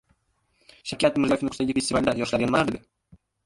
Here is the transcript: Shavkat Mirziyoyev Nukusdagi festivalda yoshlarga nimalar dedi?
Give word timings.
Shavkat 0.93 1.21
Mirziyoyev 1.21 1.45
Nukusdagi 1.49 1.77
festivalda 1.81 2.19
yoshlarga 2.25 2.51
nimalar 2.51 2.69
dedi? 2.77 2.87